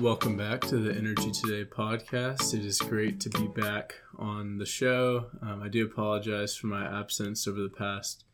Welcome 0.00 0.38
back 0.38 0.62
to 0.62 0.78
the 0.78 0.96
Energy 0.96 1.30
Today 1.30 1.68
podcast. 1.70 2.54
It 2.54 2.64
is 2.64 2.78
great 2.78 3.20
to 3.20 3.28
be 3.28 3.48
back 3.48 3.96
on 4.18 4.56
the 4.56 4.64
show. 4.64 5.26
Um, 5.42 5.62
I 5.62 5.68
do 5.68 5.84
apologize 5.84 6.56
for 6.56 6.68
my 6.68 6.86
absence 7.00 7.46
over 7.46 7.60
the 7.60 7.68
past 7.68 8.24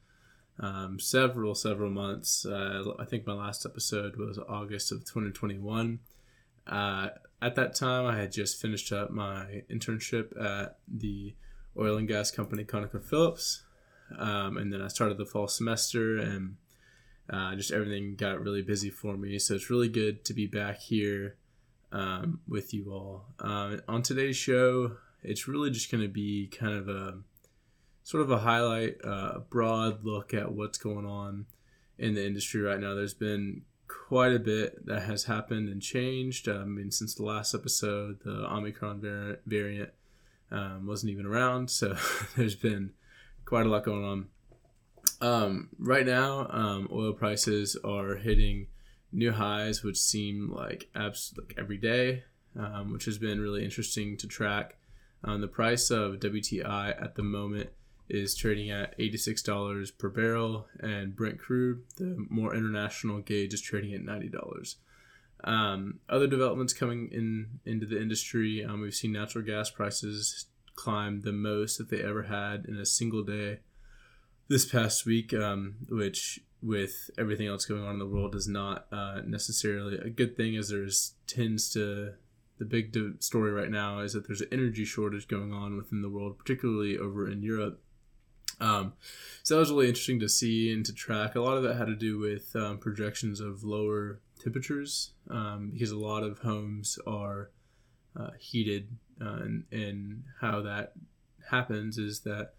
um, 0.60 1.00
several, 1.00 1.56
several 1.56 1.90
months. 1.90 2.46
Uh, 2.46 2.84
I 3.00 3.04
think 3.04 3.26
my 3.26 3.32
last 3.32 3.66
episode 3.66 4.14
was 4.14 4.38
August 4.48 4.92
of 4.92 5.00
2021. 5.00 5.98
Uh, 6.68 7.08
at 7.42 7.56
that 7.56 7.74
time, 7.74 8.06
I 8.06 8.16
had 8.16 8.30
just 8.30 8.62
finished 8.62 8.92
up 8.92 9.10
my 9.10 9.64
internship 9.68 10.40
at 10.40 10.78
the 10.86 11.34
oil 11.76 11.96
and 11.96 12.06
gas 12.06 12.30
company 12.30 12.62
ConocoPhillips. 12.62 13.62
Um, 14.16 14.56
and 14.56 14.72
then 14.72 14.82
I 14.82 14.86
started 14.86 15.18
the 15.18 15.26
fall 15.26 15.48
semester 15.48 16.16
and 16.16 16.58
uh, 17.28 17.56
just 17.56 17.72
everything 17.72 18.14
got 18.14 18.40
really 18.40 18.62
busy 18.62 18.88
for 18.88 19.16
me. 19.16 19.40
So 19.40 19.54
it's 19.56 19.68
really 19.68 19.88
good 19.88 20.24
to 20.26 20.32
be 20.32 20.46
back 20.46 20.78
here 20.78 21.34
um, 21.92 22.40
with 22.48 22.74
you 22.74 22.92
all. 22.92 23.26
Uh, 23.38 23.78
on 23.88 24.02
today's 24.02 24.36
show, 24.36 24.96
it's 25.22 25.48
really 25.48 25.70
just 25.70 25.90
going 25.90 26.02
to 26.02 26.08
be 26.08 26.46
kind 26.48 26.74
of 26.74 26.88
a 26.88 27.18
sort 28.02 28.22
of 28.22 28.30
a 28.30 28.38
highlight, 28.38 28.96
uh, 29.04 29.32
a 29.34 29.40
broad 29.40 30.04
look 30.04 30.32
at 30.32 30.52
what's 30.52 30.78
going 30.78 31.06
on 31.06 31.46
in 31.98 32.14
the 32.14 32.24
industry 32.24 32.60
right 32.60 32.80
now. 32.80 32.94
There's 32.94 33.14
been 33.14 33.62
quite 33.88 34.32
a 34.32 34.38
bit 34.38 34.86
that 34.86 35.02
has 35.02 35.24
happened 35.24 35.68
and 35.68 35.82
changed. 35.82 36.48
I 36.48 36.64
mean, 36.64 36.90
since 36.90 37.14
the 37.14 37.24
last 37.24 37.54
episode, 37.54 38.20
the 38.24 38.52
Omicron 38.52 39.00
variant, 39.00 39.40
variant 39.46 39.90
um, 40.50 40.86
wasn't 40.86 41.10
even 41.10 41.26
around, 41.26 41.70
so 41.70 41.96
there's 42.36 42.54
been 42.54 42.92
quite 43.44 43.66
a 43.66 43.68
lot 43.68 43.84
going 43.84 44.04
on. 44.04 44.26
Um, 45.20 45.68
right 45.78 46.06
now, 46.06 46.46
um, 46.50 46.88
oil 46.92 47.12
prices 47.12 47.76
are 47.84 48.16
hitting 48.16 48.66
new 49.16 49.32
highs, 49.32 49.82
which 49.82 49.98
seem 49.98 50.52
like 50.52 50.88
abs- 50.94 51.34
like 51.36 51.54
every 51.56 51.78
day, 51.78 52.22
um, 52.56 52.92
which 52.92 53.06
has 53.06 53.18
been 53.18 53.40
really 53.40 53.64
interesting 53.64 54.16
to 54.18 54.28
track. 54.28 54.76
Um, 55.24 55.40
the 55.40 55.48
price 55.48 55.90
of 55.90 56.20
WTI 56.20 57.02
at 57.02 57.16
the 57.16 57.22
moment 57.22 57.70
is 58.08 58.36
trading 58.36 58.70
at 58.70 58.96
$86 58.98 59.98
per 59.98 60.08
barrel, 60.10 60.68
and 60.78 61.16
Brent 61.16 61.40
crude, 61.40 61.82
the 61.96 62.24
more 62.28 62.54
international 62.54 63.20
gauge, 63.20 63.54
is 63.54 63.60
trading 63.60 63.94
at 63.94 64.02
$90. 64.02 64.76
Um, 65.42 66.00
other 66.08 66.26
developments 66.26 66.72
coming 66.72 67.08
in 67.10 67.60
into 67.64 67.86
the 67.86 68.00
industry, 68.00 68.64
um, 68.64 68.82
we've 68.82 68.94
seen 68.94 69.12
natural 69.12 69.44
gas 69.44 69.70
prices 69.70 70.46
climb 70.76 71.22
the 71.22 71.32
most 71.32 71.78
that 71.78 71.88
they 71.88 72.02
ever 72.02 72.24
had 72.24 72.66
in 72.66 72.76
a 72.76 72.86
single 72.86 73.22
day 73.22 73.60
this 74.48 74.66
past 74.66 75.06
week, 75.06 75.32
um, 75.34 75.76
which 75.88 76.40
with 76.66 77.10
everything 77.16 77.46
else 77.46 77.64
going 77.64 77.84
on 77.84 77.94
in 77.94 77.98
the 77.98 78.06
world 78.06 78.34
is 78.34 78.48
not 78.48 78.86
uh, 78.90 79.20
necessarily 79.24 79.96
a 79.98 80.10
good 80.10 80.36
thing, 80.36 80.56
as 80.56 80.68
there's 80.68 81.14
tends 81.26 81.70
to 81.70 82.14
the 82.58 82.64
big 82.64 82.96
story 83.22 83.52
right 83.52 83.70
now 83.70 84.00
is 84.00 84.14
that 84.14 84.26
there's 84.26 84.40
an 84.40 84.48
energy 84.50 84.84
shortage 84.84 85.28
going 85.28 85.52
on 85.52 85.76
within 85.76 86.02
the 86.02 86.08
world, 86.08 86.38
particularly 86.38 86.96
over 86.96 87.30
in 87.30 87.42
Europe. 87.42 87.82
Um, 88.60 88.94
so 89.42 89.54
that 89.54 89.60
was 89.60 89.70
really 89.70 89.88
interesting 89.88 90.20
to 90.20 90.28
see 90.28 90.72
and 90.72 90.84
to 90.86 90.94
track. 90.94 91.34
A 91.34 91.40
lot 91.40 91.58
of 91.58 91.62
that 91.64 91.76
had 91.76 91.86
to 91.86 91.94
do 91.94 92.18
with 92.18 92.56
um, 92.56 92.78
projections 92.78 93.40
of 93.40 93.62
lower 93.62 94.20
temperatures 94.42 95.12
um, 95.28 95.70
because 95.72 95.90
a 95.90 95.98
lot 95.98 96.22
of 96.22 96.38
homes 96.38 96.98
are 97.06 97.50
uh, 98.18 98.30
heated, 98.38 98.88
uh, 99.20 99.40
and, 99.42 99.64
and 99.70 100.24
how 100.40 100.62
that 100.62 100.92
happens 101.50 101.98
is 101.98 102.20
that 102.20 102.54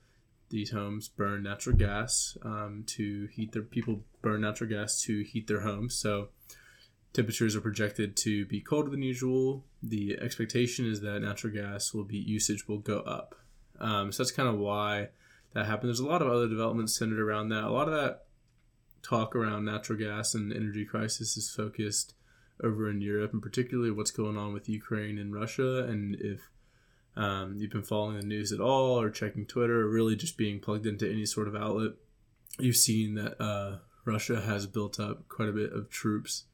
these 0.49 0.71
homes 0.71 1.07
burn 1.07 1.43
natural 1.43 1.75
gas 1.75 2.37
um, 2.43 2.83
to 2.87 3.27
heat 3.27 3.51
their 3.51 3.63
people 3.63 4.01
burn 4.21 4.41
natural 4.41 4.69
gas 4.69 5.01
to 5.03 5.23
heat 5.23 5.47
their 5.47 5.61
homes. 5.61 5.95
So 5.95 6.29
temperatures 7.13 7.55
are 7.55 7.61
projected 7.61 8.15
to 8.17 8.45
be 8.45 8.61
colder 8.61 8.89
than 8.89 9.01
usual. 9.01 9.65
The 9.81 10.17
expectation 10.21 10.89
is 10.89 11.01
that 11.01 11.21
natural 11.21 11.53
gas 11.53 11.93
will 11.93 12.03
be 12.03 12.17
usage 12.17 12.67
will 12.67 12.79
go 12.79 12.99
up. 12.99 13.35
Um, 13.79 14.11
so 14.11 14.23
that's 14.23 14.31
kind 14.31 14.49
of 14.49 14.57
why 14.57 15.09
that 15.53 15.65
happened. 15.65 15.89
There's 15.89 15.99
a 15.99 16.07
lot 16.07 16.21
of 16.21 16.29
other 16.29 16.47
developments 16.47 16.97
centered 16.97 17.19
around 17.19 17.49
that. 17.49 17.63
A 17.63 17.69
lot 17.69 17.87
of 17.87 17.93
that 17.93 18.25
talk 19.01 19.35
around 19.35 19.65
natural 19.65 19.97
gas 19.97 20.33
and 20.33 20.51
energy 20.51 20.85
crisis 20.85 21.37
is 21.37 21.49
focused 21.49 22.13
over 22.63 22.89
in 22.89 23.01
Europe, 23.01 23.33
and 23.33 23.41
particularly 23.41 23.91
what's 23.91 24.11
going 24.11 24.37
on 24.37 24.53
with 24.53 24.67
Ukraine 24.67 25.17
and 25.17 25.33
Russia, 25.33 25.83
and 25.83 26.15
if 26.19 26.49
um, 27.17 27.55
you've 27.57 27.71
been 27.71 27.83
following 27.83 28.19
the 28.19 28.25
news 28.25 28.51
at 28.51 28.61
all 28.61 28.99
or 29.01 29.09
checking 29.09 29.45
Twitter 29.45 29.81
or 29.81 29.89
really 29.89 30.15
just 30.15 30.37
being 30.37 30.59
plugged 30.59 30.85
into 30.85 31.09
any 31.09 31.25
sort 31.25 31.47
of 31.47 31.55
outlet, 31.55 31.91
you've 32.59 32.75
seen 32.75 33.15
that 33.15 33.41
uh, 33.41 33.77
Russia 34.05 34.39
has 34.41 34.67
built 34.67 34.99
up 34.99 35.27
quite 35.27 35.49
a 35.49 35.53
bit 35.53 35.73
of 35.73 35.89
troops 35.89 36.45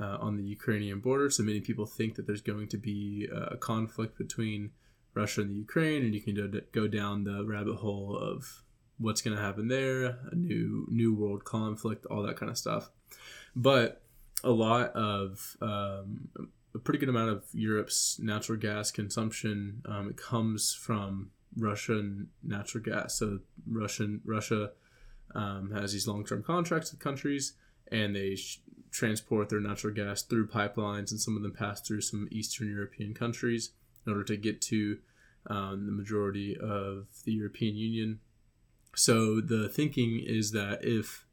uh, 0.00 0.16
on 0.20 0.36
the 0.36 0.44
Ukrainian 0.44 1.00
border. 1.00 1.28
So 1.28 1.42
many 1.42 1.60
people 1.60 1.86
think 1.86 2.14
that 2.14 2.26
there's 2.26 2.40
going 2.40 2.68
to 2.68 2.78
be 2.78 3.28
a 3.32 3.56
conflict 3.56 4.16
between 4.16 4.70
Russia 5.14 5.40
and 5.40 5.50
the 5.50 5.54
Ukraine, 5.54 6.04
and 6.04 6.14
you 6.14 6.20
can 6.20 6.62
go 6.72 6.86
down 6.86 7.24
the 7.24 7.44
rabbit 7.44 7.76
hole 7.76 8.16
of 8.16 8.62
what's 8.98 9.22
going 9.22 9.36
to 9.36 9.42
happen 9.42 9.68
there, 9.68 10.18
a 10.30 10.34
new 10.34 10.86
new 10.90 11.14
world 11.14 11.44
conflict, 11.44 12.06
all 12.06 12.22
that 12.22 12.36
kind 12.36 12.50
of 12.50 12.58
stuff. 12.58 12.90
But 13.54 14.02
a 14.44 14.50
lot 14.50 14.90
of 14.92 15.56
um, 15.60 16.28
a 16.76 16.78
pretty 16.78 16.98
good 16.98 17.08
amount 17.08 17.30
of 17.30 17.44
Europe's 17.52 18.18
natural 18.20 18.58
gas 18.58 18.90
consumption 18.90 19.82
um, 19.86 20.10
it 20.10 20.16
comes 20.16 20.74
from 20.74 21.30
Russian 21.56 22.28
natural 22.42 22.84
gas. 22.84 23.18
So 23.18 23.40
Russian 23.66 24.20
Russia 24.24 24.70
um, 25.34 25.72
has 25.72 25.92
these 25.92 26.06
long 26.06 26.24
term 26.24 26.42
contracts 26.42 26.92
with 26.92 27.00
countries, 27.00 27.54
and 27.90 28.14
they 28.14 28.36
sh- 28.36 28.60
transport 28.90 29.48
their 29.48 29.60
natural 29.60 29.94
gas 29.94 30.22
through 30.22 30.48
pipelines, 30.48 31.10
and 31.10 31.20
some 31.20 31.36
of 31.36 31.42
them 31.42 31.52
pass 31.52 31.80
through 31.80 32.02
some 32.02 32.28
Eastern 32.30 32.70
European 32.70 33.14
countries 33.14 33.70
in 34.06 34.12
order 34.12 34.24
to 34.24 34.36
get 34.36 34.60
to 34.60 34.98
um, 35.48 35.86
the 35.86 35.92
majority 35.92 36.56
of 36.56 37.06
the 37.24 37.32
European 37.32 37.74
Union. 37.76 38.20
So 38.94 39.40
the 39.40 39.68
thinking 39.68 40.22
is 40.24 40.52
that 40.52 40.84
if 40.84 41.26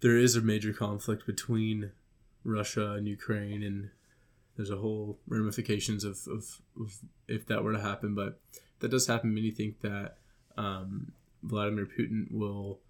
there 0.00 0.16
is 0.16 0.36
a 0.36 0.40
major 0.40 0.72
conflict 0.72 1.26
between 1.26 1.92
Russia 2.44 2.92
and 2.92 3.08
Ukraine 3.08 3.62
and 3.62 3.90
there's 4.56 4.70
a 4.70 4.76
whole 4.76 5.18
ramifications 5.26 6.04
of, 6.04 6.18
of, 6.28 6.60
of, 6.80 6.96
if 7.28 7.46
that 7.46 7.64
were 7.64 7.72
to 7.72 7.80
happen. 7.80 8.14
But 8.14 8.40
that 8.80 8.90
does 8.90 9.06
happen. 9.06 9.34
Many 9.34 9.50
think 9.50 9.80
that 9.80 10.18
um, 10.56 11.12
Vladimir 11.42 11.86
Putin 11.86 12.30
will 12.30 12.80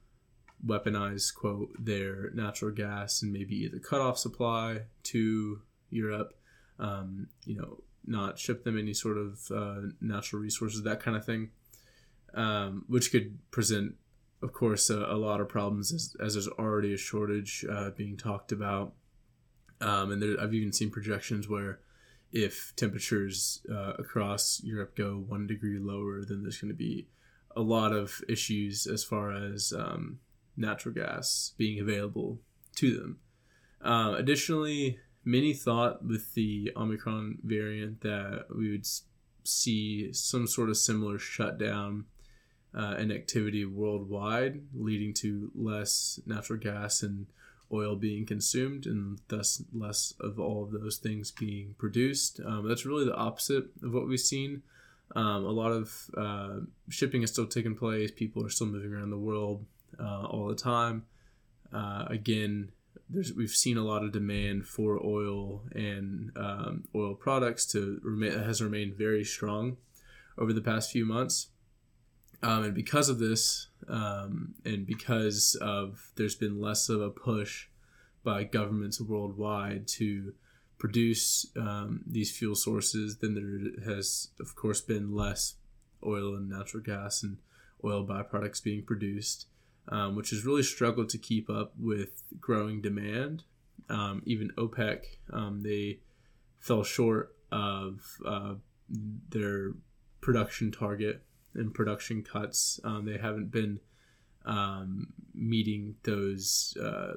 weaponize 0.65 1.35
quote 1.35 1.71
their 1.79 2.31
natural 2.31 2.71
gas 2.71 3.23
and 3.23 3.33
maybe 3.33 3.57
either 3.57 3.79
cut 3.79 4.01
off 4.01 4.19
supply 4.19 4.83
to 5.03 5.61
Europe, 5.91 6.35
um, 6.79 7.29
you 7.45 7.57
know, 7.57 7.83
not 8.07 8.39
ship 8.39 8.65
them 8.65 8.79
any 8.79 8.95
sort 8.95 9.17
of 9.17 9.41
uh, 9.55 9.89
natural 10.01 10.43
resources, 10.43 10.83
that 10.83 11.01
kind 11.01 11.17
of 11.17 11.25
thing, 11.25 11.51
um, 12.35 12.85
which 12.87 13.11
could 13.11 13.39
present, 13.51 13.95
of 14.43 14.53
course, 14.53 14.91
a, 14.91 14.99
a 14.99 15.17
lot 15.17 15.41
of 15.41 15.49
problems 15.49 15.93
as, 15.93 16.17
as, 16.21 16.35
there's 16.35 16.49
already 16.49 16.93
a 16.93 16.99
shortage 16.99 17.65
uh, 17.71 17.91
being 17.91 18.17
talked 18.17 18.53
about 18.53 18.93
um, 19.85 20.11
and 20.11 20.23
there, 20.23 20.41
I've 20.41 20.55
even 20.55 20.73
seen 20.73 20.91
projections 20.91 21.49
where 21.49 21.81
if 22.33 22.73
temperatures 22.75 23.61
uh, 23.71 23.93
across 23.99 24.61
Europe 24.65 24.97
go 24.97 25.23
one 25.29 25.47
degree 25.47 25.79
lower, 25.79 26.25
then 26.25 26.43
there's 26.43 26.59
going 26.59 26.73
to 26.73 26.77
be 26.77 27.07
a 27.55 27.61
lot 27.61 27.93
of 27.93 28.21
issues 28.29 28.87
as 28.87 29.05
far 29.05 29.31
as 29.31 29.73
um, 29.73 30.19
natural 30.57 30.95
gas 30.95 31.53
being 31.59 31.79
available 31.79 32.41
to 32.77 32.97
them. 32.97 33.19
Uh, 33.81 34.15
additionally, 34.17 34.99
many 35.25 35.53
thought 35.53 36.05
with 36.05 36.35
the 36.35 36.73
Omicron 36.77 37.39
variant 37.45 38.01
that 38.01 38.47
we 38.57 38.71
would 38.71 38.87
see 39.45 40.13
some 40.13 40.47
sort 40.47 40.71
of 40.71 40.77
similar 40.77 41.19
shutdown 41.19 42.07
uh, 42.77 42.95
and 42.99 43.13
activity 43.13 43.65
worldwide, 43.65 44.63
leading 44.75 45.13
to 45.15 45.51
less 45.55 46.19
natural 46.27 46.59
gas 46.59 47.03
and 47.03 47.27
oil 47.75 47.97
being 47.97 48.25
consumed 48.25 48.87
and 48.87 49.19
thus 49.29 49.63
less 49.73 50.15
of 50.21 50.39
all 50.39 50.63
of 50.63 50.71
those 50.71 50.99
things 50.99 51.31
being 51.31 51.75
produced. 51.79 52.41
Um, 52.45 52.69
that's 52.69 52.87
really 52.87 53.05
the 53.05 53.15
opposite 53.15 53.65
of 53.83 53.93
what 53.93 54.07
we've 54.07 54.21
seen. 54.21 54.63
Um, 55.17 55.45
a 55.45 55.51
lot 55.51 55.73
of 55.73 56.11
uh, 56.17 56.61
shipping 56.89 57.23
is 57.23 57.31
still 57.31 57.47
taking 57.47 57.75
place. 57.75 58.11
People 58.11 58.45
are 58.47 58.51
still 58.51 58.67
moving 58.67 58.93
around 58.93 59.11
the 59.11 59.19
world 59.19 59.65
uh, 60.01 60.25
all 60.25 60.49
the 60.49 60.55
time. 60.55 61.05
Uh, 61.73 62.05
again, 62.09 62.71
we've 63.37 63.51
seen 63.51 63.77
a 63.77 63.85
lot 63.85 64.03
of 64.03 64.13
demand 64.13 64.67
for 64.67 65.05
oil 65.05 65.63
and 65.75 66.31
um, 66.37 66.85
oil 66.95 67.15
products 67.15 67.67
to 67.67 68.01
remain 68.03 68.33
has 68.33 68.63
remained 68.63 68.95
very 68.95 69.25
strong 69.25 69.77
over 70.39 70.53
the 70.53 70.61
past 70.61 70.91
few 70.91 71.05
months. 71.05 71.49
Um, 72.43 72.65
and 72.65 72.75
because 72.75 73.09
of 73.09 73.19
this, 73.19 73.69
um, 73.89 74.55
and 74.65 74.87
because 74.87 75.57
of 75.61 76.11
there's 76.17 76.35
been 76.35 76.61
less 76.61 76.89
of 76.89 77.01
a 77.01 77.11
push 77.11 77.69
by 78.25 78.45
governments 78.45 79.01
worldwide 79.01 79.87
to 79.87 80.33
produce 80.79 81.47
um, 81.57 82.03
these 82.07 82.37
fuel 82.37 82.55
sources, 82.55 83.19
then 83.19 83.35
there 83.35 83.95
has, 83.95 84.29
of 84.41 84.57
course, 84.57 84.81
been 84.81 85.15
less 85.15 85.55
oil 86.05 86.35
and 86.35 86.49
natural 86.49 86.83
gas 86.83 87.23
and 87.23 87.39
oil 87.85 88.07
byproducts 88.07 88.63
being 88.63 88.83
produced, 88.83 89.47
um, 89.89 90.17
which 90.17 90.31
has 90.31 90.45
really 90.45 90.63
struggled 90.63 91.09
to 91.11 91.19
keep 91.19 91.49
up 91.49 91.73
with 91.79 92.23
growing 92.41 92.81
demand. 92.81 93.45
Um, 93.89 94.23
even 94.25 94.51
OPEC, 94.57 95.05
um, 95.33 95.63
they 95.63 96.01
fell 96.59 96.83
short 96.83 97.37
of 97.53 98.01
uh, 98.27 98.55
their 99.29 99.73
production 100.21 100.73
target 100.73 101.23
and 101.55 101.73
production 101.73 102.23
cuts. 102.23 102.81
Um, 102.83 103.05
they 103.05 103.19
haven't 103.19 103.51
been 103.51 103.81
um, 104.47 105.13
meeting 105.35 105.97
those 106.03 106.77
uh, 106.83 107.15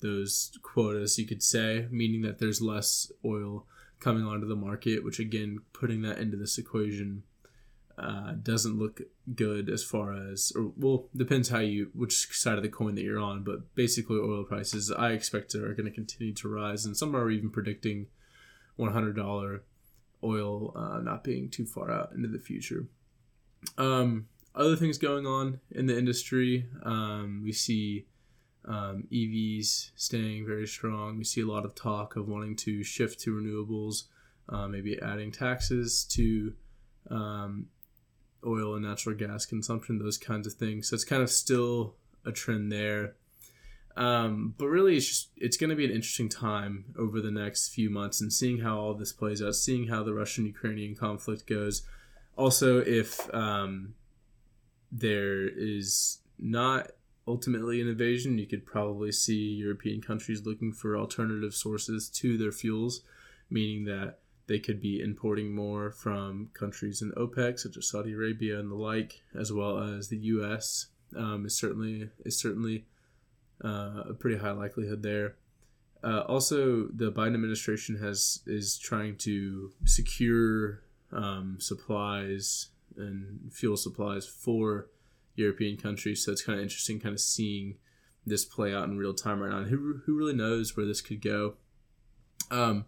those 0.00 0.52
quotas, 0.62 1.18
you 1.18 1.26
could 1.26 1.42
say, 1.42 1.86
meaning 1.90 2.22
that 2.22 2.38
there's 2.38 2.60
less 2.60 3.10
oil 3.24 3.66
coming 4.00 4.24
onto 4.24 4.46
the 4.46 4.56
market, 4.56 5.04
which 5.04 5.18
again, 5.18 5.60
putting 5.72 6.02
that 6.02 6.18
into 6.18 6.36
this 6.36 6.58
equation 6.58 7.22
uh, 7.98 8.32
doesn't 8.42 8.78
look 8.78 9.00
good 9.34 9.68
as 9.68 9.82
far 9.82 10.12
as, 10.12 10.52
or 10.54 10.72
well, 10.76 11.08
depends 11.16 11.48
how 11.48 11.58
you, 11.58 11.90
which 11.94 12.28
side 12.32 12.56
of 12.56 12.62
the 12.62 12.68
coin 12.68 12.94
that 12.94 13.02
you're 13.02 13.18
on, 13.18 13.42
but 13.42 13.74
basically 13.74 14.18
oil 14.18 14.44
prices 14.44 14.92
I 14.92 15.10
expect 15.10 15.54
are 15.54 15.74
going 15.74 15.86
to 15.86 15.90
continue 15.90 16.34
to 16.34 16.48
rise, 16.48 16.86
and 16.86 16.96
some 16.96 17.16
are 17.16 17.30
even 17.30 17.50
predicting 17.50 18.06
$100 18.78 19.60
oil 20.22 20.72
uh, 20.76 20.98
not 21.00 21.24
being 21.24 21.50
too 21.50 21.66
far 21.66 21.90
out 21.90 22.12
into 22.12 22.28
the 22.28 22.38
future. 22.38 22.86
Um, 23.76 24.28
other 24.54 24.76
things 24.76 24.98
going 24.98 25.26
on 25.26 25.60
in 25.70 25.86
the 25.86 25.98
industry, 25.98 26.66
um, 26.84 27.42
we 27.44 27.52
see 27.52 28.06
um, 28.68 29.04
EVs 29.10 29.90
staying 29.96 30.46
very 30.46 30.66
strong. 30.66 31.16
We 31.16 31.24
see 31.24 31.40
a 31.40 31.46
lot 31.46 31.64
of 31.64 31.74
talk 31.74 32.16
of 32.16 32.28
wanting 32.28 32.54
to 32.56 32.84
shift 32.84 33.18
to 33.20 33.34
renewables, 33.34 34.04
uh, 34.48 34.68
maybe 34.68 35.00
adding 35.00 35.32
taxes 35.32 36.04
to 36.10 36.52
um, 37.10 37.66
oil 38.46 38.74
and 38.74 38.84
natural 38.84 39.16
gas 39.16 39.46
consumption, 39.46 39.98
those 39.98 40.18
kinds 40.18 40.46
of 40.46 40.52
things. 40.52 40.88
So 40.88 40.94
it's 40.94 41.04
kind 41.04 41.22
of 41.22 41.30
still 41.30 41.94
a 42.26 42.30
trend 42.32 42.70
there. 42.70 43.14
Um, 43.96 44.54
but 44.56 44.66
really, 44.66 44.96
it's 44.96 45.08
just 45.08 45.30
it's 45.36 45.56
going 45.56 45.70
to 45.70 45.76
be 45.76 45.86
an 45.86 45.90
interesting 45.90 46.28
time 46.28 46.94
over 46.96 47.20
the 47.20 47.32
next 47.32 47.70
few 47.70 47.90
months 47.90 48.20
and 48.20 48.32
seeing 48.32 48.60
how 48.60 48.78
all 48.78 48.94
this 48.94 49.12
plays 49.12 49.42
out, 49.42 49.56
seeing 49.56 49.88
how 49.88 50.04
the 50.04 50.14
Russian-Ukrainian 50.14 50.94
conflict 50.94 51.48
goes. 51.48 51.82
Also, 52.36 52.78
if 52.78 53.32
um, 53.34 53.94
there 54.92 55.48
is 55.48 56.18
not 56.38 56.92
ultimately 57.28 57.80
an 57.80 57.88
invasion, 57.88 58.38
you 58.38 58.46
could 58.46 58.66
probably 58.66 59.12
see 59.12 59.54
European 59.54 60.00
countries 60.00 60.46
looking 60.46 60.72
for 60.72 60.96
alternative 60.96 61.54
sources 61.54 62.08
to 62.08 62.38
their 62.38 62.52
fuels, 62.52 63.02
meaning 63.50 63.84
that 63.84 64.18
they 64.46 64.58
could 64.58 64.80
be 64.80 65.00
importing 65.00 65.54
more 65.54 65.90
from 65.90 66.48
countries 66.54 67.02
in 67.02 67.12
OPEC, 67.12 67.58
such 67.58 67.76
as 67.76 67.88
Saudi 67.88 68.12
Arabia 68.12 68.58
and 68.58 68.70
the 68.70 68.74
like, 68.74 69.22
as 69.38 69.52
well 69.52 69.78
as 69.78 70.08
the 70.08 70.16
U.S. 70.16 70.86
Um, 71.14 71.46
is 71.46 71.56
certainly 71.56 72.08
is 72.24 72.38
certainly 72.38 72.86
uh, 73.62 74.04
a 74.08 74.14
pretty 74.14 74.38
high 74.38 74.52
likelihood 74.52 75.02
there. 75.02 75.36
Uh, 76.02 76.20
also, 76.20 76.86
the 76.86 77.12
Biden 77.12 77.34
administration 77.34 77.98
has 77.98 78.40
is 78.46 78.78
trying 78.78 79.16
to 79.18 79.72
secure 79.84 80.82
um, 81.12 81.56
supplies 81.60 82.68
and 82.96 83.52
fuel 83.52 83.76
supplies 83.76 84.26
for 84.26 84.86
European 85.38 85.76
countries. 85.76 86.24
So 86.24 86.32
it's 86.32 86.42
kind 86.42 86.58
of 86.58 86.62
interesting, 86.62 87.00
kind 87.00 87.14
of 87.14 87.20
seeing 87.20 87.76
this 88.26 88.44
play 88.44 88.74
out 88.74 88.84
in 88.84 88.98
real 88.98 89.14
time 89.14 89.40
right 89.40 89.50
now. 89.50 89.58
And 89.58 89.70
who 89.70 90.00
who 90.04 90.16
really 90.16 90.34
knows 90.34 90.76
where 90.76 90.86
this 90.86 91.00
could 91.00 91.22
go? 91.22 91.54
Um, 92.50 92.86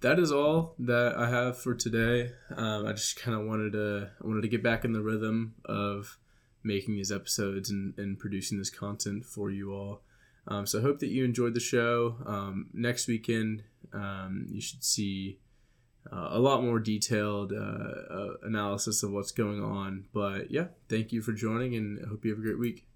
that 0.00 0.18
is 0.18 0.32
all 0.32 0.74
that 0.78 1.14
I 1.16 1.28
have 1.28 1.58
for 1.58 1.74
today. 1.74 2.32
Um, 2.56 2.86
I 2.86 2.92
just 2.92 3.20
kind 3.20 3.38
of 3.38 3.46
wanted 3.46 3.72
to 3.72 4.10
I 4.22 4.26
wanted 4.26 4.42
to 4.42 4.48
get 4.48 4.62
back 4.62 4.84
in 4.84 4.92
the 4.92 5.02
rhythm 5.02 5.54
of 5.64 6.18
making 6.62 6.94
these 6.94 7.12
episodes 7.12 7.70
and, 7.70 7.94
and 7.98 8.18
producing 8.18 8.58
this 8.58 8.70
content 8.70 9.24
for 9.24 9.50
you 9.50 9.72
all. 9.72 10.02
Um, 10.46 10.66
so 10.66 10.78
I 10.78 10.82
hope 10.82 10.98
that 11.00 11.08
you 11.08 11.24
enjoyed 11.24 11.54
the 11.54 11.60
show. 11.60 12.16
Um, 12.26 12.68
next 12.72 13.08
weekend, 13.08 13.62
um, 13.92 14.46
you 14.50 14.60
should 14.60 14.84
see 14.84 15.38
uh, 16.10 16.28
a 16.30 16.38
lot 16.38 16.62
more 16.62 16.78
detailed 16.78 17.52
uh, 17.52 17.56
uh, 17.56 18.34
analysis 18.42 19.02
of 19.02 19.10
what's 19.12 19.32
going 19.32 19.62
on. 19.62 20.04
But 20.12 20.50
yeah, 20.50 20.66
thank 20.88 21.12
you 21.12 21.20
for 21.22 21.32
joining, 21.32 21.74
and 21.74 22.04
I 22.04 22.08
hope 22.08 22.24
you 22.24 22.30
have 22.30 22.40
a 22.40 22.42
great 22.42 22.58
week. 22.58 22.84